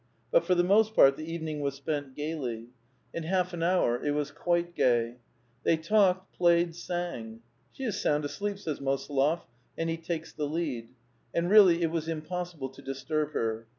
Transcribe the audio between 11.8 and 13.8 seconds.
it was impossible to disturb her.